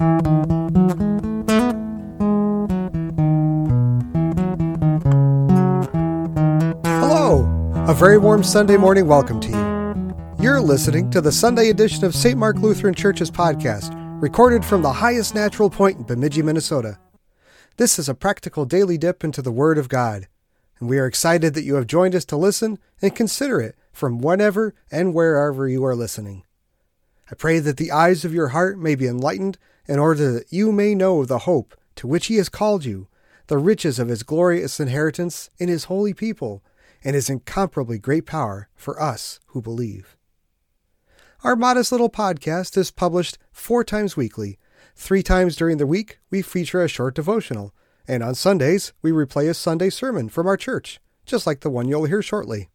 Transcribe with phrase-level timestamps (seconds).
[0.00, 0.22] Hello!
[7.88, 10.14] A very warm Sunday morning welcome to you.
[10.40, 12.38] You're listening to the Sunday edition of St.
[12.38, 13.92] Mark Lutheran Church's podcast,
[14.22, 17.00] recorded from the highest natural point in Bemidji, Minnesota.
[17.76, 20.28] This is a practical daily dip into the Word of God,
[20.78, 24.20] and we are excited that you have joined us to listen and consider it from
[24.20, 26.44] whenever and wherever you are listening.
[27.32, 29.58] I pray that the eyes of your heart may be enlightened
[29.88, 33.08] in order that you may know the hope to which He has called you
[33.48, 36.62] the riches of his glorious inheritance in his holy people,
[37.02, 40.16] and his incomparably great power for us who believe.
[41.42, 44.58] Our modest little podcast is published four times weekly.
[44.94, 47.72] Three times during the week, we feature a short devotional,
[48.06, 51.88] and on Sundays, we replay a Sunday sermon from our church, just like the one
[51.88, 52.68] you'll hear shortly.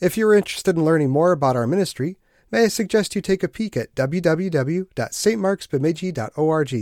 [0.00, 2.18] If you're interested in learning more about our ministry,
[2.54, 6.72] may I suggest you take a peek at www.stmarksbemidji.org.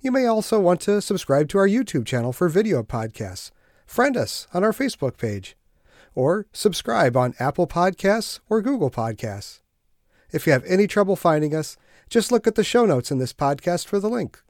[0.00, 3.52] You may also want to subscribe to our YouTube channel for video podcasts,
[3.86, 5.56] friend us on our Facebook page,
[6.16, 9.60] or subscribe on Apple Podcasts or Google Podcasts.
[10.32, 11.76] If you have any trouble finding us,
[12.10, 14.42] just look at the show notes in this podcast for the link.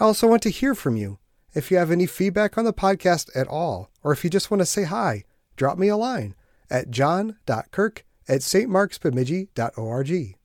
[0.00, 1.18] I also want to hear from you.
[1.52, 4.62] If you have any feedback on the podcast at all, or if you just want
[4.62, 6.34] to say hi, drop me a line
[6.70, 10.36] at john.kirk at stmarksbemidji.org.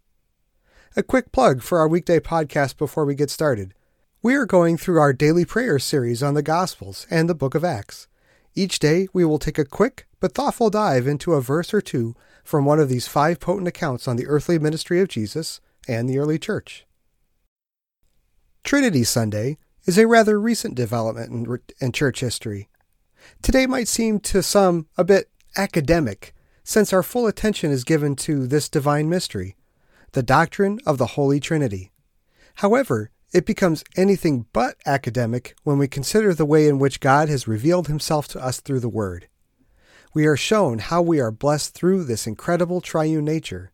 [0.96, 3.74] A quick plug for our weekday podcast before we get started.
[4.22, 7.64] We are going through our daily prayer series on the Gospels and the book of
[7.64, 8.08] Acts.
[8.54, 12.16] Each day, we will take a quick but thoughtful dive into a verse or two
[12.44, 16.20] from one of these five potent accounts on the earthly ministry of Jesus and the
[16.20, 16.86] early church.
[18.64, 22.70] Trinity Sunday is a rather recent development in, in church history.
[23.42, 28.48] Today might seem to some a bit academic, since our full attention is given to
[28.48, 29.56] this divine mystery,
[30.14, 31.92] the doctrine of the Holy Trinity.
[32.56, 37.48] However, it becomes anything but academic when we consider the way in which God has
[37.48, 39.28] revealed himself to us through the Word.
[40.14, 43.72] We are shown how we are blessed through this incredible triune nature.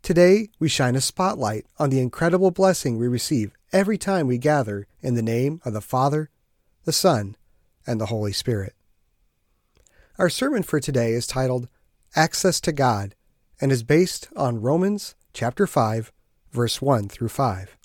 [0.00, 4.86] Today, we shine a spotlight on the incredible blessing we receive every time we gather
[5.00, 6.30] in the name of the Father,
[6.84, 7.36] the Son,
[7.86, 8.74] and the Holy Spirit.
[10.18, 11.68] Our sermon for today is titled
[12.14, 13.14] Access to God
[13.58, 16.12] and is based on Romans chapter 5
[16.52, 17.78] verse 1 through 5.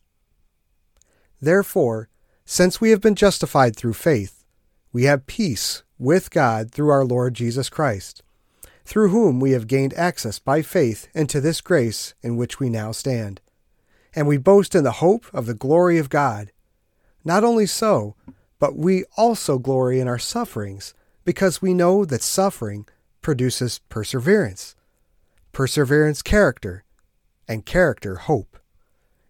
[1.40, 2.10] Therefore,
[2.44, 4.44] since we have been justified through faith,
[4.92, 8.22] we have peace with God through our Lord Jesus Christ,
[8.84, 12.92] through whom we have gained access by faith into this grace in which we now
[12.92, 13.40] stand.
[14.14, 16.52] And we boast in the hope of the glory of God.
[17.24, 18.16] Not only so,
[18.60, 20.94] but we also glory in our sufferings,
[21.24, 22.88] because we know that suffering
[23.28, 24.74] produces perseverance,
[25.52, 26.86] perseverance, character,
[27.46, 28.58] and character, hope.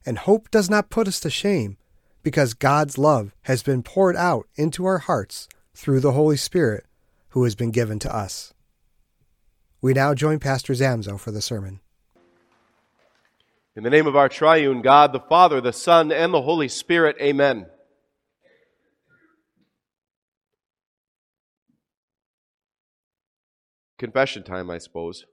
[0.06, 1.78] And hope does not put us to shame
[2.22, 6.86] because God's love has been poured out into our hearts through the Holy Spirit
[7.30, 8.54] who has been given to us.
[9.82, 11.80] We now join Pastor Zamzo for the sermon.
[13.76, 17.16] In the name of our triune God, the Father, the Son, and the Holy Spirit,
[17.20, 17.66] amen.
[23.98, 25.26] Confession time, I suppose.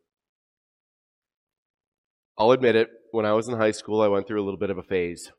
[2.38, 4.70] I'll admit it, when I was in high school, I went through a little bit
[4.70, 5.30] of a phase.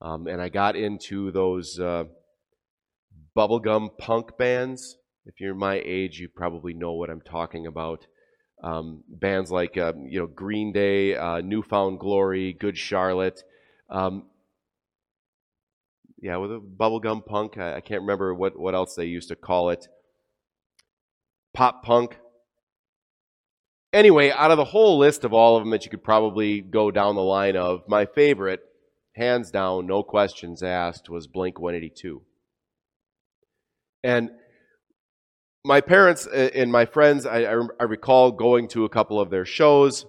[0.00, 2.04] Um, and I got into those uh,
[3.36, 4.96] bubblegum punk bands.
[5.26, 8.06] If you're my age, you probably know what I'm talking about.
[8.62, 13.42] Um, bands like uh, you know Green Day, uh, New Found Glory, Good Charlotte.
[13.90, 14.26] Um,
[16.20, 17.58] yeah, with a bubblegum punk.
[17.58, 19.88] I, I, can't remember what, what else they used to call it.
[21.54, 22.18] Pop punk.
[23.92, 26.90] Anyway, out of the whole list of all of them that you could probably go
[26.90, 28.60] down the line of, my favorite
[29.14, 32.22] hands down, no questions asked, was Blink 182.
[34.02, 34.30] And
[35.64, 40.06] my parents and my friends, I, I, recall going to a couple of their shows.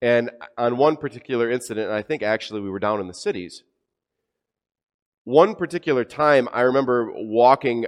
[0.00, 3.64] And on one particular incident, and I think actually we were down in the cities,
[5.24, 7.86] one particular time I remember walking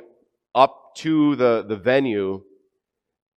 [0.54, 2.42] up to the, the venue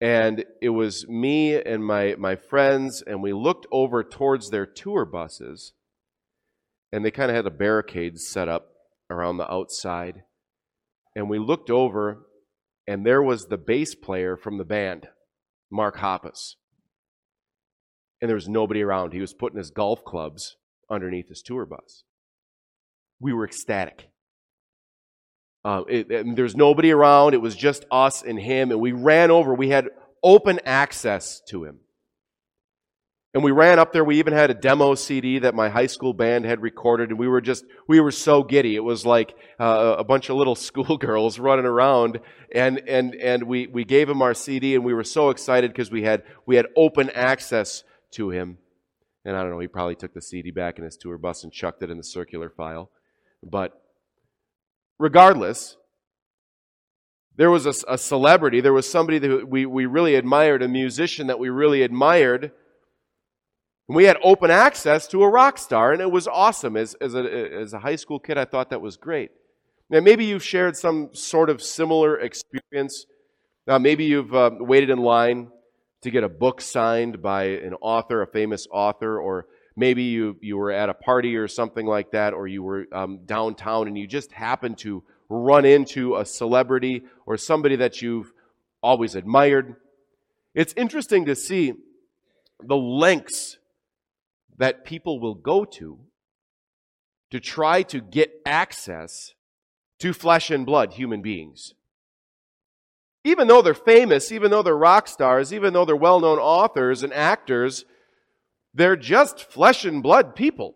[0.01, 5.05] and it was me and my, my friends and we looked over towards their tour
[5.05, 5.73] buses
[6.91, 8.71] and they kind of had a barricade set up
[9.09, 10.23] around the outside.
[11.15, 12.25] And we looked over,
[12.87, 15.07] and there was the bass player from the band,
[15.69, 16.55] Mark Hoppus.
[18.21, 19.13] And there was nobody around.
[19.13, 20.57] He was putting his golf clubs
[20.89, 22.03] underneath his tour bus.
[23.19, 24.10] We were ecstatic.
[25.63, 27.33] Uh, it, there's nobody around.
[27.33, 29.53] It was just us and him, and we ran over.
[29.53, 29.89] We had
[30.23, 31.79] open access to him.
[33.33, 34.03] And we ran up there.
[34.03, 37.29] We even had a demo CD that my high school band had recorded, and we
[37.29, 38.75] were just, we were so giddy.
[38.75, 42.19] It was like uh, a bunch of little schoolgirls running around,
[42.53, 45.91] and, and, and we, we gave him our CD, and we were so excited because
[45.91, 48.57] we had, we had open access to him.
[49.23, 51.53] And I don't know, he probably took the CD back in his tour bus and
[51.53, 52.89] chucked it in the circular file.
[53.41, 53.80] But
[55.01, 55.77] regardless,
[57.35, 61.27] there was a, a celebrity, there was somebody that we, we really admired, a musician
[61.27, 62.51] that we really admired
[63.87, 66.77] and we had open access to a rock star, and it was awesome.
[66.77, 67.23] As, as, a,
[67.61, 69.31] as a high school kid, I thought that was great.
[69.89, 73.05] Now, maybe you've shared some sort of similar experience.
[73.67, 75.49] Now, maybe you've uh, waited in line
[76.03, 80.57] to get a book signed by an author, a famous author, or maybe you, you
[80.57, 84.07] were at a party or something like that, or you were um, downtown and you
[84.07, 88.33] just happened to run into a celebrity or somebody that you've
[88.83, 89.75] always admired.
[90.53, 91.73] It's interesting to see
[92.61, 93.57] the lengths
[94.57, 95.99] that people will go to
[97.31, 99.33] to try to get access
[99.99, 101.73] to flesh and blood human beings.
[103.23, 107.03] Even though they're famous, even though they're rock stars, even though they're well known authors
[107.03, 107.85] and actors,
[108.73, 110.75] they're just flesh and blood people.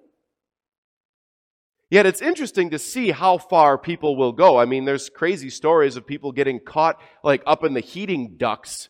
[1.89, 4.57] Yet it's interesting to see how far people will go.
[4.57, 8.89] I mean, there's crazy stories of people getting caught like up in the heating ducts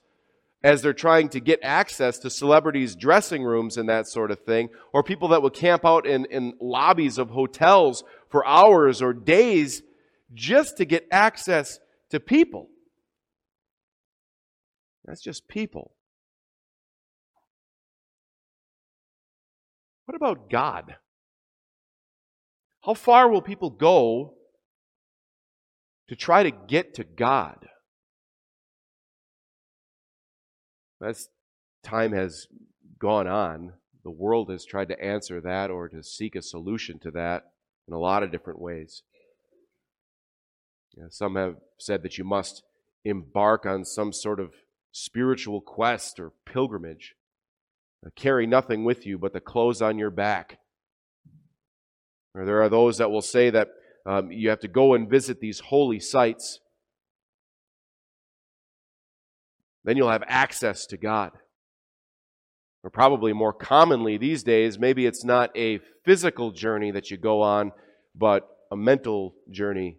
[0.63, 4.69] as they're trying to get access to celebrities' dressing rooms and that sort of thing,
[4.94, 9.84] or people that will camp out in, in lobbies of hotels for hours or days
[10.34, 11.80] just to get access
[12.10, 12.69] to people.
[15.04, 15.94] That's just people.
[20.06, 20.96] What about God?
[22.84, 24.36] How far will people go
[26.07, 27.68] to try to get to God?
[31.04, 31.30] As
[31.84, 32.48] time has
[33.00, 33.74] gone on,
[34.04, 37.52] the world has tried to answer that or to seek a solution to that
[37.88, 39.02] in a lot of different ways.
[41.10, 42.63] some have said that you must
[43.04, 44.54] embark on some sort of
[44.92, 47.16] spiritual quest or pilgrimage.
[48.06, 50.60] Uh, carry nothing with you but the clothes on your back.
[52.34, 53.69] Or there are those that will say that
[54.06, 56.60] um, you have to go and visit these holy sites
[59.86, 61.31] Then you'll have access to God.
[62.84, 67.42] Or probably more commonly these days, maybe it's not a physical journey that you go
[67.42, 67.72] on,
[68.16, 69.98] but a mental journey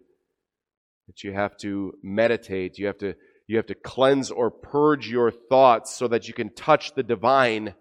[1.07, 2.77] that you have to meditate.
[2.77, 3.15] You have to,
[3.47, 7.73] you have to cleanse or purge your thoughts so that you can touch the divine.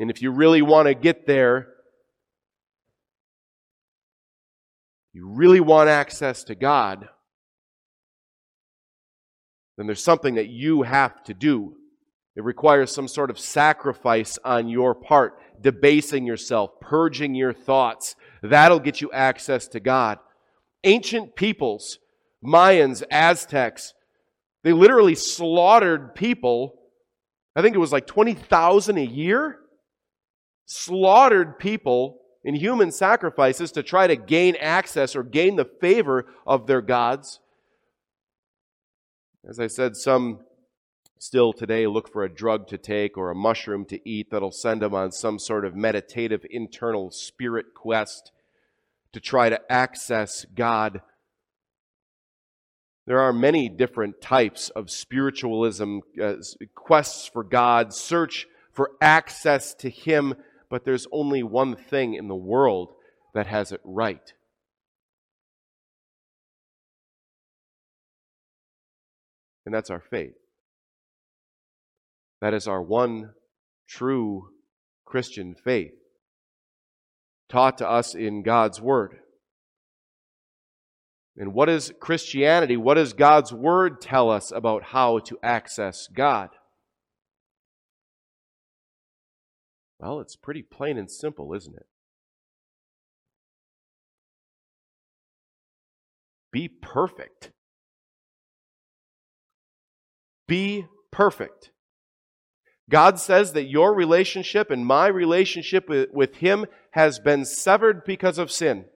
[0.00, 1.68] And if you really want to get there,
[5.12, 7.08] you really want access to God,
[9.76, 11.76] then there's something that you have to do.
[12.34, 18.16] It requires some sort of sacrifice on your part, debasing yourself, purging your thoughts.
[18.42, 20.18] That'll get you access to God.
[20.82, 21.98] Ancient peoples,
[22.42, 23.92] Mayans, Aztecs,
[24.62, 26.74] they literally slaughtered people.
[27.54, 29.59] I think it was like 20,000 a year.
[30.72, 36.68] Slaughtered people in human sacrifices to try to gain access or gain the favor of
[36.68, 37.40] their gods.
[39.44, 40.38] As I said, some
[41.18, 44.82] still today look for a drug to take or a mushroom to eat that'll send
[44.82, 48.30] them on some sort of meditative internal spirit quest
[49.12, 51.02] to try to access God.
[53.08, 56.34] There are many different types of spiritualism, uh,
[56.76, 60.36] quests for God, search for access to Him,
[60.70, 62.94] but there's only one thing in the world
[63.34, 64.32] that has it right.
[69.70, 70.34] and that's our faith.
[72.40, 73.30] That is our one
[73.88, 74.48] true
[75.04, 75.92] Christian faith,
[77.48, 79.18] taught to us in God's Word.
[81.36, 82.76] And what does Christianity?
[82.76, 86.50] What does God's Word tell us about how to access God?
[90.00, 91.86] Well, it's pretty plain and simple, isn't it?
[96.52, 97.52] Be perfect
[100.50, 101.70] be perfect.
[102.90, 108.50] God says that your relationship and my relationship with, Him has been severed because of
[108.50, 108.86] sin.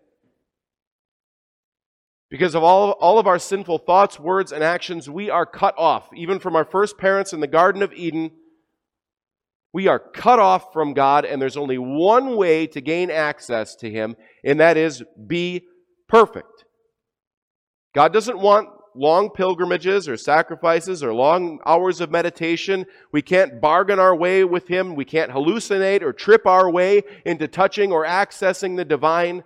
[2.28, 6.08] Because of all, all of our sinful thoughts, words, and actions, we are cut off.
[6.12, 8.32] Even from our first parents in the Garden of Eden,
[9.75, 13.90] we are cut off from God, and there's only one way to gain access to
[13.90, 14.14] Him,
[14.45, 15.64] and that is be
[16.09, 16.64] perfect.
[17.93, 22.87] God doesn't want long pilgrimages or sacrifices or long hours of meditation.
[23.11, 24.95] We can't bargain our way with Him.
[24.95, 29.43] We can't hallucinate or trip our way into touching or accessing the divine.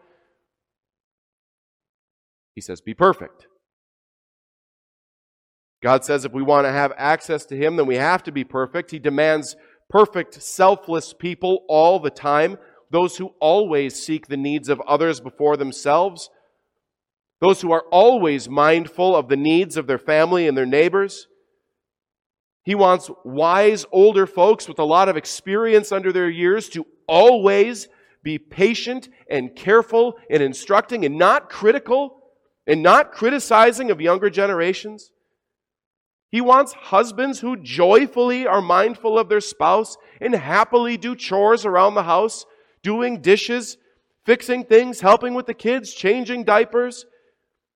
[2.55, 3.47] He says, Be perfect.
[5.83, 8.45] God says if we want to have access to Him, then we have to be
[8.45, 8.91] perfect.
[8.91, 9.57] He demands
[9.89, 12.59] perfect, selfless people all the time,
[12.91, 16.31] those who always seek the needs of others before themselves,
[17.41, 21.29] those who are always mindful of the needs of their family and their neighbors.
[22.65, 27.89] He wants wise older folks with a lot of experience under their years to always
[28.23, 32.23] be patient and careful in instructing and not critical
[32.67, 35.13] and not criticizing of younger generations.
[36.31, 41.95] He wants husbands who joyfully are mindful of their spouse and happily do chores around
[41.95, 42.45] the house,
[42.83, 43.79] doing dishes,
[44.27, 47.07] fixing things, helping with the kids, changing diapers.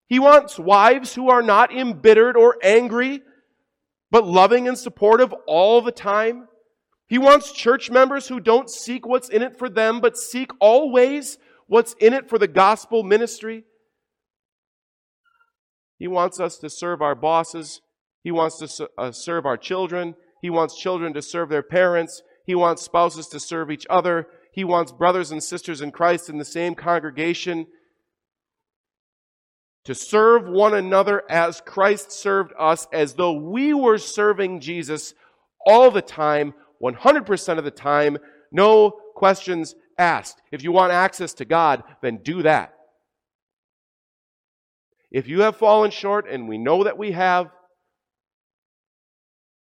[0.07, 3.23] He wants wives who are not embittered or angry,
[4.11, 6.47] but loving and supportive all the time.
[7.09, 11.39] He wants church members who don't seek what's in it for them, but seek always
[11.69, 13.65] what's in it for the gospel ministry.
[15.99, 17.81] He wants us to serve our bosses
[18.23, 20.15] he wants to uh, serve our children.
[20.41, 22.23] He wants children to serve their parents.
[22.47, 24.29] He wants spouses to serve each other.
[24.53, 27.67] He wants brothers and sisters in Christ in the same congregation
[29.85, 35.15] to serve one another as Christ served us, as though we were serving Jesus
[35.67, 38.19] all the time, 100% of the time,
[38.53, 40.41] no questions asked.
[40.53, 42.75] If you want access to God, then do that.
[45.11, 47.51] If you have fallen short, and we know that we have,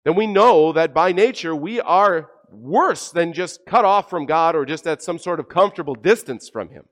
[0.04, 4.54] then we know that by nature we are worse than just cut off from God
[4.54, 6.84] or just at some sort of comfortable distance from Him.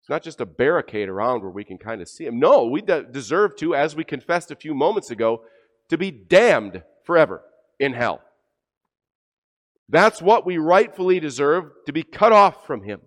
[0.00, 2.38] It's not just a barricade around where we can kind of see Him.
[2.38, 5.42] No, we de- deserve to, as we confessed a few moments ago,
[5.88, 7.42] to be damned forever
[7.80, 8.20] in hell.
[9.88, 13.00] That's what we rightfully deserve to be cut off from Him.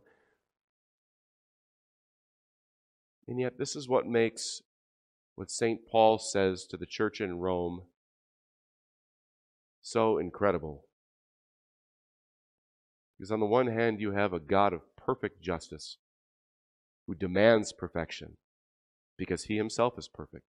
[3.27, 4.61] And yet, this is what makes
[5.39, 5.87] what St.
[5.89, 7.83] Paul says to the church in Rome
[9.81, 10.83] so incredible.
[13.17, 15.95] Because on the one hand, you have a God of perfect justice
[17.07, 18.35] who demands perfection
[19.17, 20.43] because he himself is perfect.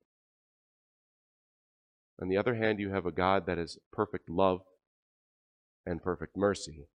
[2.18, 4.61] On the other hand, you have a God that is perfect love
[5.85, 6.87] and perfect mercy.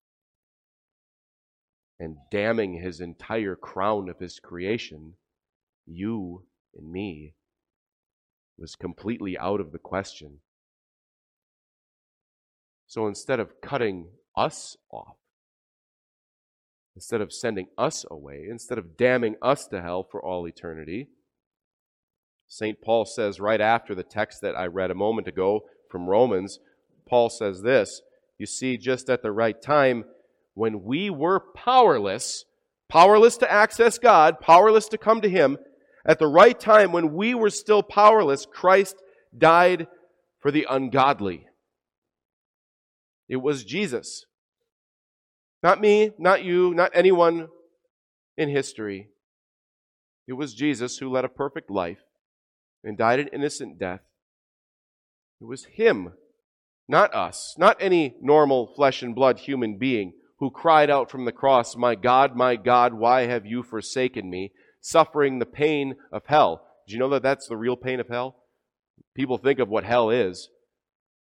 [2.00, 5.13] And damning his entire crown of his creation,
[5.85, 7.35] you and me
[8.57, 10.39] was completely out of the question.
[12.88, 15.17] So instead of cutting us off,
[16.95, 21.07] instead of sending us away, instead of damning us to hell for all eternity,
[22.48, 22.79] St.
[22.81, 26.60] Paul says right after the text that I read a moment ago from Romans,
[27.07, 28.01] Paul says this
[28.38, 30.05] You see, just at the right time,
[30.53, 32.45] when we were powerless,
[32.89, 35.57] powerless to access God, powerless to come to Him,
[36.05, 38.95] at the right time, when we were still powerless, Christ
[39.36, 39.88] died
[40.39, 41.48] for the ungodly.
[43.29, 44.25] It was Jesus.
[45.62, 47.48] Not me, not you, not anyone
[48.38, 49.07] in history.
[50.27, 52.00] It was Jesus who led a perfect life
[52.83, 54.01] and died an innocent death.
[55.39, 56.13] It was Him,
[56.88, 61.31] not us, not any normal flesh and blood human being who cried out from the
[61.31, 64.51] cross, My God, my God, why have you forsaken me?
[64.84, 66.62] Suffering the pain of hell.
[66.88, 68.36] Do you know that that's the real pain of hell?
[69.16, 70.50] People think of what hell is.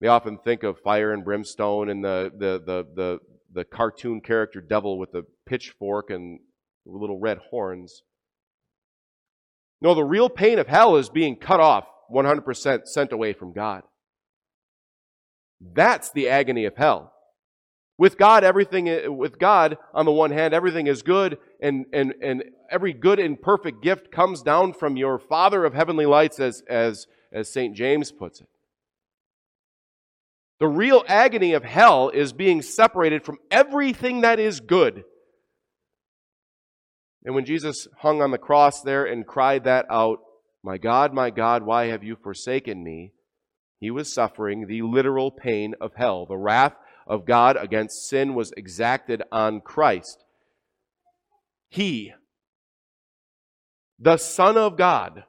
[0.00, 3.18] They often think of fire and brimstone and the, the, the, the,
[3.52, 6.40] the cartoon character devil with the pitchfork and
[6.84, 8.02] little red horns.
[9.80, 13.82] No, the real pain of hell is being cut off 100% sent away from God.
[15.60, 17.11] That's the agony of hell.
[17.98, 22.44] With God, everything, with God, on the one hand, everything is good, and, and, and
[22.70, 27.06] every good and perfect gift comes down from your Father of heavenly lights, as, as,
[27.32, 27.76] as St.
[27.76, 28.48] James puts it.
[30.58, 35.04] The real agony of hell is being separated from everything that is good.
[37.24, 40.20] And when Jesus hung on the cross there and cried that out,
[40.62, 43.12] My God, my God, why have you forsaken me?
[43.80, 46.74] He was suffering the literal pain of hell, the wrath
[47.06, 50.24] of God against sin was exacted on Christ.
[51.68, 52.12] He,
[53.98, 55.24] the Son of God,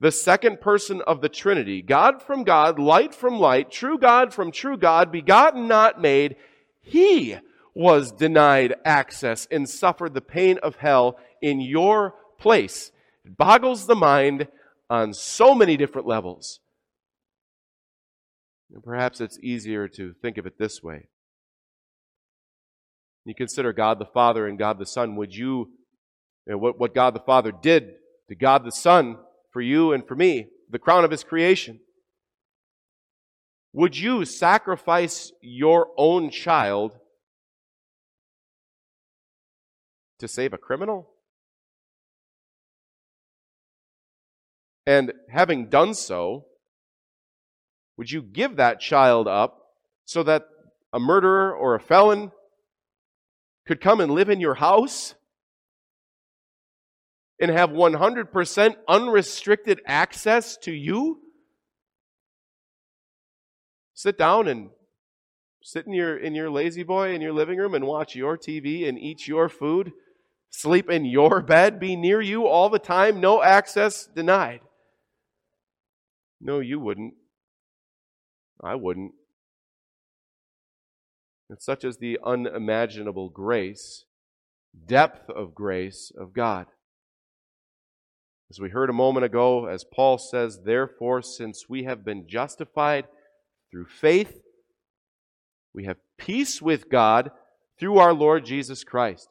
[0.00, 4.52] the second person of the Trinity, God from God, light from light, true God from
[4.52, 6.36] true God, begotten, not made,
[6.80, 7.36] He
[7.74, 12.92] was denied access and suffered the pain of hell in your place.
[13.24, 14.48] It boggles the mind
[14.90, 16.60] on so many different levels.
[18.72, 21.08] And perhaps it's easier to think of it this way.
[23.24, 25.16] You consider God the Father and God the Son.
[25.16, 25.70] Would you,
[26.46, 27.94] you know, what, what God the Father did
[28.28, 29.18] to God the Son
[29.52, 31.80] for you and for me, the crown of His creation?
[33.72, 36.98] Would you sacrifice your own child
[40.18, 41.10] to save a criminal?
[44.86, 46.46] And having done so,
[47.98, 49.58] would you give that child up
[50.04, 50.44] so that
[50.92, 52.30] a murderer or a felon
[53.66, 55.14] could come and live in your house
[57.40, 61.20] and have 100% unrestricted access to you?
[63.94, 64.70] Sit down and
[65.60, 68.96] sit in your in your La-Z-Boy in your living room and watch your TV and
[68.96, 69.92] eat your food,
[70.50, 74.60] sleep in your bed, be near you all the time, no access denied.
[76.40, 77.14] No, you wouldn't.
[78.62, 79.12] I wouldn't.
[81.50, 84.04] And such as the unimaginable grace,
[84.86, 86.66] depth of grace of God.
[88.50, 93.06] As we heard a moment ago, as Paul says, therefore, since we have been justified
[93.70, 94.40] through faith,
[95.74, 97.30] we have peace with God
[97.78, 99.28] through our Lord Jesus Christ.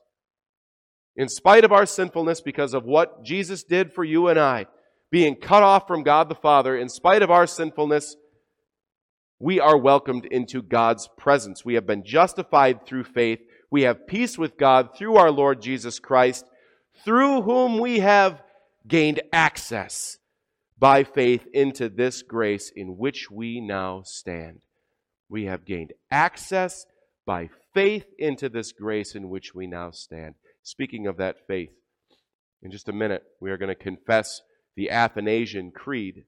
[1.16, 4.68] In spite of our sinfulness, because of what Jesus did for you and I,
[5.10, 8.16] being cut off from God the Father, in spite of our sinfulness,
[9.40, 11.64] we are welcomed into God's presence.
[11.64, 13.40] We have been justified through faith.
[13.70, 16.46] We have peace with God through our Lord Jesus Christ,
[17.06, 18.42] through whom we have
[18.88, 20.18] gained access
[20.80, 24.62] by faith into this grace in which we now stand.
[25.30, 26.86] We have gained access
[27.26, 30.36] by faith into this grace in which we now stand.
[30.64, 31.72] Speaking of that faith,
[32.64, 34.42] in just a minute, we are going to confess
[34.76, 36.24] the Athanasian Creed.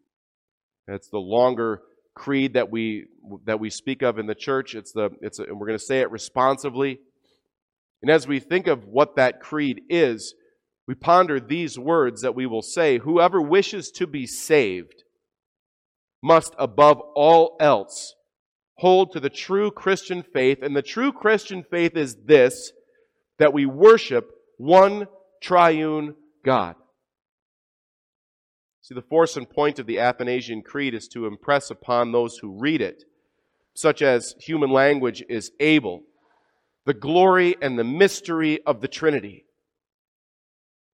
[0.88, 1.82] That's the longer
[2.16, 3.06] creed that we
[3.46, 4.75] that we speak of in the church.
[4.75, 7.00] It's the it's a, and we're going to say it responsively.
[8.01, 10.34] And as we think of what that creed is,
[10.88, 15.04] we ponder these words that we will say: Whoever wishes to be saved
[16.22, 18.15] must, above all else,
[18.78, 20.60] hold to the true Christian faith.
[20.62, 22.72] And the true Christian faith is this:
[23.38, 25.08] that we worship one
[25.41, 26.76] triune God.
[28.82, 32.60] See, the force and point of the Athanasian Creed is to impress upon those who
[32.60, 33.04] read it,
[33.76, 36.02] such as human language is able,
[36.86, 39.46] the glory and the mystery of the Trinity.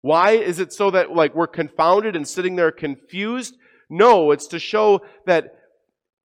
[0.01, 3.55] Why is it so that like we're confounded and sitting there confused?
[3.89, 5.53] No, it's to show that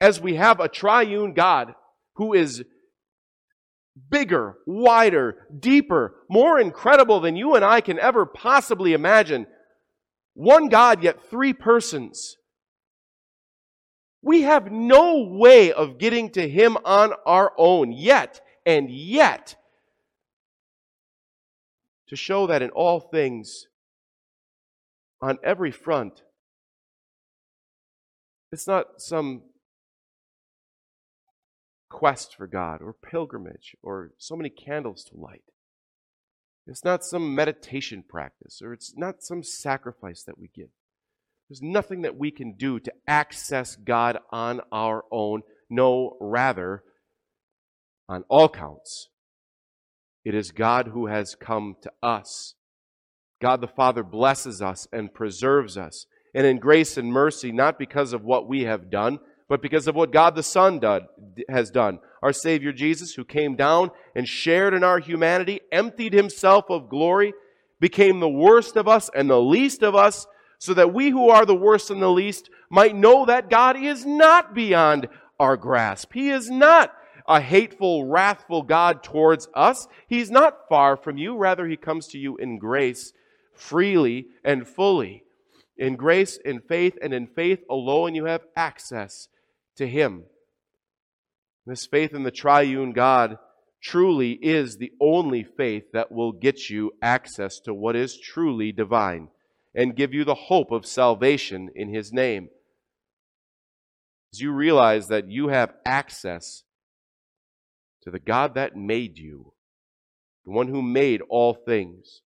[0.00, 1.74] as we have a triune God
[2.16, 2.64] who is
[4.10, 9.46] bigger, wider, deeper, more incredible than you and I can ever possibly imagine,
[10.36, 12.36] one God, yet three persons.
[14.20, 19.56] We have no way of getting to Him on our own yet, and yet,
[22.08, 23.64] to show that in all things,
[25.22, 26.20] on every front,
[28.52, 29.42] it's not some
[31.88, 35.44] quest for God or pilgrimage or so many candles to light.
[36.66, 40.68] It's not some meditation practice or it's not some sacrifice that we give.
[41.48, 45.42] There's nothing that we can do to access God on our own.
[45.70, 46.82] No, rather,
[48.08, 49.08] on all counts,
[50.24, 52.54] it is God who has come to us.
[53.40, 56.06] God the Father blesses us and preserves us.
[56.34, 59.94] And in grace and mercy, not because of what we have done, but because of
[59.94, 60.80] what God the Son
[61.48, 62.00] has done.
[62.22, 67.32] Our Savior Jesus, who came down and shared in our humanity, emptied himself of glory,
[67.78, 70.26] became the worst of us and the least of us,
[70.58, 74.04] so that we who are the worst and the least might know that God is
[74.04, 75.06] not beyond
[75.38, 76.12] our grasp.
[76.14, 76.92] He is not
[77.28, 79.86] a hateful, wrathful God towards us.
[80.08, 81.36] He's not far from you.
[81.36, 83.12] Rather, He comes to you in grace,
[83.52, 85.24] freely and fully.
[85.76, 89.28] In grace, in faith, and in faith alone, you have access
[89.76, 90.24] to Him.
[91.66, 93.38] This faith in the triune God
[93.82, 99.28] truly is the only faith that will get you access to what is truly divine
[99.74, 102.48] and give you the hope of salvation in His name.
[104.32, 106.62] As you realize that you have access
[108.02, 109.52] to the God that made you,
[110.44, 112.22] the one who made all things,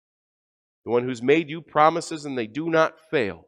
[0.84, 3.46] the one who's made you promises and they do not fail,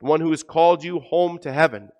[0.00, 1.90] the one who has called you home to heaven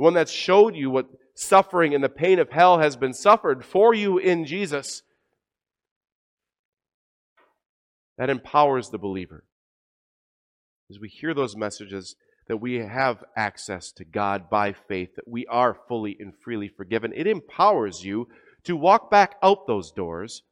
[0.00, 3.62] the one that showed you what suffering and the pain of hell has been suffered
[3.62, 5.02] for you in Jesus,
[8.16, 9.44] that empowers the believer.
[10.88, 12.16] as we hear those messages,
[12.48, 17.12] that we have access to God by faith, that we are fully and freely forgiven.
[17.14, 18.26] It empowers you
[18.64, 20.44] to walk back out those doors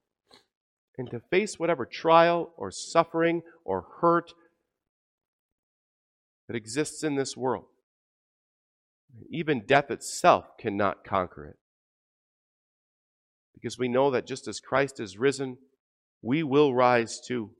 [0.98, 4.30] and to face whatever trial or suffering or hurt
[6.48, 7.64] that exists in this world.
[9.30, 11.56] Even death itself cannot conquer it.
[13.54, 15.58] Because we know that just as Christ is risen,
[16.22, 17.50] we will rise too.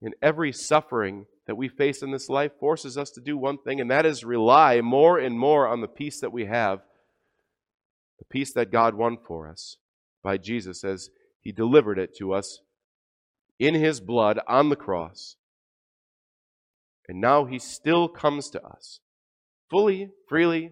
[0.00, 3.80] And every suffering that we face in this life forces us to do one thing,
[3.80, 6.80] and that is rely more and more on the peace that we have,
[8.18, 9.76] the peace that God won for us
[10.22, 12.60] by Jesus as He delivered it to us
[13.58, 15.36] in His blood on the cross.
[17.08, 19.00] And now He still comes to us
[19.72, 20.70] fully, freely,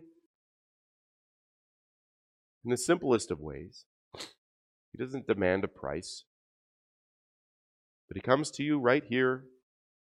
[2.62, 3.86] in the simplest of ways.
[4.92, 6.24] He doesn't demand a price,
[8.06, 9.44] but He comes to you right here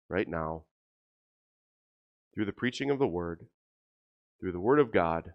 [0.08, 0.62] right now
[2.32, 3.46] through the preaching of the Word,
[4.40, 5.32] through the Word of God,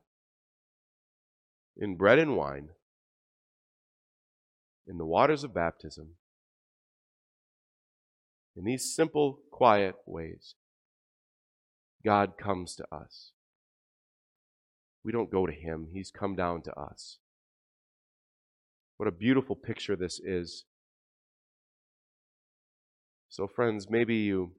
[1.75, 2.69] in bread and wine,
[4.87, 6.11] in the waters of baptism,
[8.55, 10.55] in these simple, quiet ways,
[12.05, 13.31] God comes to us.
[15.03, 17.17] We don't go to Him, He's come down to us.
[18.97, 20.65] What a beautiful picture this is.
[23.29, 24.51] So, friends, maybe you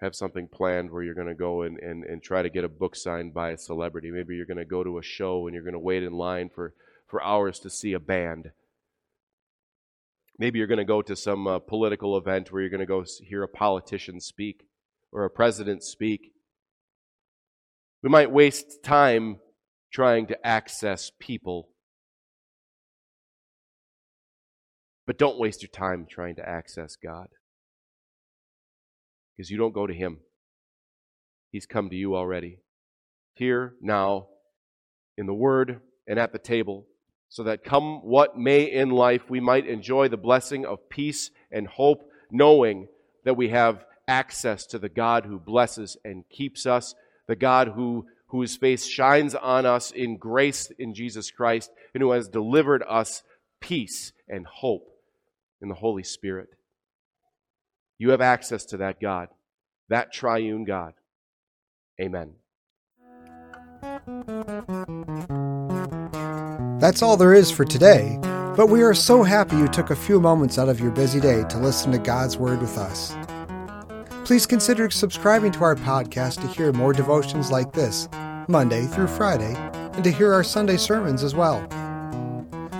[0.00, 2.68] have something planned where you're going to go and, and, and try to get a
[2.68, 4.10] book signed by a celebrity.
[4.10, 6.50] Maybe you're going to go to a show and you're going to wait in line
[6.54, 6.74] for,
[7.06, 8.50] for hours to see a band.
[10.38, 13.04] Maybe you're going to go to some uh, political event where you're going to go
[13.26, 14.66] hear a politician speak
[15.10, 16.32] or a president speak.
[18.02, 19.38] We might waste time
[19.92, 21.68] trying to access people.
[25.06, 27.28] But don't waste your time trying to access God
[29.36, 30.18] because you don't go to him.
[31.50, 32.58] He's come to you already.
[33.34, 34.28] Here, now,
[35.16, 36.86] in the Word and at the table,
[37.28, 41.66] so that come what may in life, we might enjoy the blessing of peace and
[41.66, 42.88] hope, knowing
[43.24, 46.94] that we have access to the God who blesses and keeps us,
[47.28, 52.12] the God who, whose face shines on us in grace in Jesus Christ, and who
[52.12, 53.22] has delivered us
[53.60, 54.88] peace and hope
[55.60, 56.48] in the Holy Spirit.
[57.98, 59.28] You have access to that God,
[59.88, 60.94] that triune God.
[62.00, 62.34] Amen.
[66.78, 68.18] That's all there is for today,
[68.56, 71.42] but we are so happy you took a few moments out of your busy day
[71.48, 73.14] to listen to God's Word with us.
[74.26, 78.08] Please consider subscribing to our podcast to hear more devotions like this,
[78.48, 79.54] Monday through Friday,
[79.94, 81.64] and to hear our Sunday sermons as well.